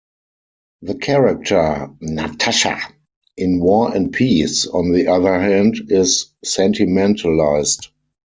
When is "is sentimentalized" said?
5.89-7.89